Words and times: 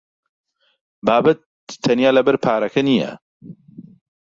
بابەت 1.05 1.39
تەنیا 1.83 2.11
لەبەر 2.17 2.35
پارەکە 2.43 2.81
نییە. 2.89 3.11